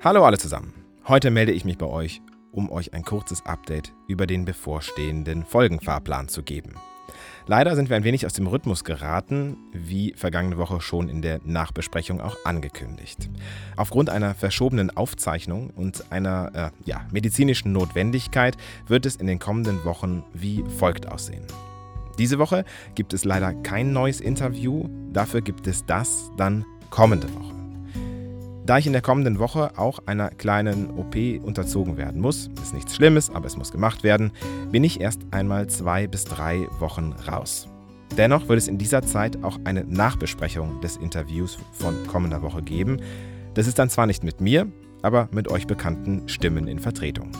Hallo 0.00 0.24
alle 0.24 0.38
zusammen. 0.38 0.74
Heute 1.08 1.32
melde 1.32 1.50
ich 1.50 1.64
mich 1.64 1.76
bei 1.76 1.86
euch, 1.86 2.22
um 2.52 2.70
euch 2.70 2.94
ein 2.94 3.02
kurzes 3.02 3.44
Update 3.44 3.92
über 4.06 4.28
den 4.28 4.44
bevorstehenden 4.44 5.44
Folgenfahrplan 5.44 6.28
zu 6.28 6.44
geben. 6.44 6.74
Leider 7.48 7.74
sind 7.74 7.88
wir 7.88 7.96
ein 7.96 8.04
wenig 8.04 8.24
aus 8.24 8.32
dem 8.32 8.46
Rhythmus 8.46 8.84
geraten, 8.84 9.56
wie 9.72 10.14
vergangene 10.16 10.56
Woche 10.56 10.80
schon 10.80 11.08
in 11.08 11.20
der 11.20 11.40
Nachbesprechung 11.44 12.20
auch 12.20 12.36
angekündigt. 12.44 13.28
Aufgrund 13.76 14.08
einer 14.08 14.36
verschobenen 14.36 14.96
Aufzeichnung 14.96 15.70
und 15.70 16.12
einer 16.12 16.52
äh, 16.54 16.88
ja, 16.88 17.04
medizinischen 17.10 17.72
Notwendigkeit 17.72 18.56
wird 18.86 19.04
es 19.04 19.16
in 19.16 19.26
den 19.26 19.40
kommenden 19.40 19.84
Wochen 19.84 20.22
wie 20.32 20.62
folgt 20.78 21.08
aussehen. 21.08 21.44
Diese 22.18 22.38
Woche 22.38 22.64
gibt 22.94 23.14
es 23.14 23.24
leider 23.24 23.52
kein 23.52 23.92
neues 23.92 24.20
Interview, 24.20 24.88
dafür 25.12 25.40
gibt 25.40 25.66
es 25.66 25.84
das 25.86 26.30
dann 26.36 26.64
kommende 26.88 27.34
Woche. 27.34 27.47
Da 28.68 28.76
ich 28.76 28.86
in 28.86 28.92
der 28.92 29.00
kommenden 29.00 29.38
Woche 29.38 29.70
auch 29.78 30.00
einer 30.04 30.28
kleinen 30.28 30.90
OP 30.90 31.16
unterzogen 31.42 31.96
werden 31.96 32.20
muss, 32.20 32.50
ist 32.62 32.74
nichts 32.74 32.94
Schlimmes, 32.94 33.30
aber 33.30 33.46
es 33.46 33.56
muss 33.56 33.72
gemacht 33.72 34.04
werden, 34.04 34.30
bin 34.70 34.84
ich 34.84 35.00
erst 35.00 35.22
einmal 35.30 35.68
zwei 35.68 36.06
bis 36.06 36.26
drei 36.26 36.68
Wochen 36.78 37.14
raus. 37.26 37.66
Dennoch 38.18 38.46
wird 38.46 38.58
es 38.58 38.68
in 38.68 38.76
dieser 38.76 39.00
Zeit 39.00 39.42
auch 39.42 39.58
eine 39.64 39.84
Nachbesprechung 39.84 40.82
des 40.82 40.98
Interviews 40.98 41.56
von 41.72 41.94
kommender 42.08 42.42
Woche 42.42 42.60
geben. 42.60 43.00
Das 43.54 43.66
ist 43.66 43.78
dann 43.78 43.88
zwar 43.88 44.04
nicht 44.04 44.22
mit 44.22 44.42
mir, 44.42 44.66
aber 45.00 45.30
mit 45.32 45.48
euch 45.50 45.66
bekannten 45.66 46.28
Stimmen 46.28 46.68
in 46.68 46.78
Vertretung. 46.78 47.30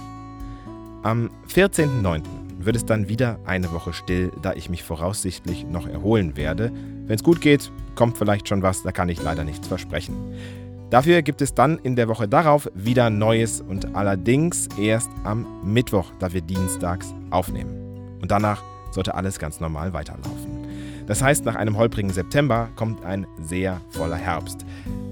Am 1.02 1.29
14.09. 1.52 2.23
wird 2.59 2.76
es 2.76 2.87
dann 2.87 3.10
wieder 3.10 3.38
eine 3.45 3.70
Woche 3.73 3.92
still, 3.92 4.32
da 4.40 4.54
ich 4.54 4.70
mich 4.70 4.82
voraussichtlich 4.82 5.66
noch 5.66 5.87
erholen 5.87 6.38
werde. 6.38 6.73
Wenn 7.04 7.16
es 7.16 7.23
gut 7.23 7.42
geht, 7.42 7.70
kommt 7.96 8.16
vielleicht 8.16 8.48
schon 8.48 8.62
was, 8.62 8.82
da 8.82 8.92
kann 8.92 9.10
ich 9.10 9.23
leider 9.23 9.45
nichts 9.45 9.68
versprechen. 9.68 10.16
Dafür 10.91 11.20
gibt 11.20 11.42
es 11.42 11.52
dann 11.52 11.78
in 11.78 11.97
der 11.97 12.09
Woche 12.09 12.28
darauf 12.28 12.70
wieder 12.74 13.10
Neues 13.10 13.60
und 13.60 13.95
allerdings 13.95 14.68
erst 14.80 15.10
am 15.23 15.46
Mittwoch, 15.63 16.10
da 16.18 16.32
wir 16.32 16.40
dienstags 16.40 17.13
aufnehmen. 17.30 18.18
Und 18.23 18.30
danach 18.30 18.63
sollte 18.90 19.15
alles 19.15 19.38
ganz 19.38 19.60
normal 19.60 19.93
weiterlaufen. 19.93 20.66
Das 21.07 21.23
heißt, 21.23 21.45
nach 21.45 21.57
einem 21.57 21.76
holprigen 21.76 22.10
September 22.10 22.68
kommt 22.74 23.04
ein 23.04 23.26
sehr 23.40 23.80
voller 23.90 24.16
Herbst. 24.16 24.65